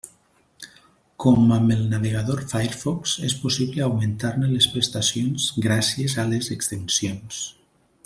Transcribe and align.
Com 1.25 1.53
amb 1.57 1.73
el 1.75 1.83
navegador 1.91 2.41
Firefox, 2.53 3.13
és 3.29 3.37
possible 3.45 3.85
augmentar-ne 3.91 4.53
les 4.57 4.71
prestacions 4.75 5.49
gràcies 5.69 6.21
a 6.25 6.31
les 6.35 6.55
extensions. 6.61 7.49